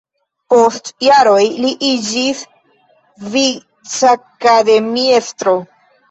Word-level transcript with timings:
Post 0.51 0.87
jaroj 1.07 1.41
li 1.65 1.73
iĝis 1.89 2.39
vicakademiestro. 3.35 5.55